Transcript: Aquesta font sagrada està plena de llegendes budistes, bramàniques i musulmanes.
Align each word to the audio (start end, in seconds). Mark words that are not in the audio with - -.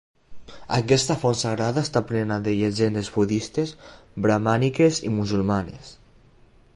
Aquesta 0.77 1.17
font 1.23 1.37
sagrada 1.41 1.83
està 1.87 2.01
plena 2.11 2.39
de 2.47 2.55
llegendes 2.61 3.11
budistes, 3.19 3.75
bramàniques 4.27 5.03
i 5.11 5.15
musulmanes. 5.19 5.97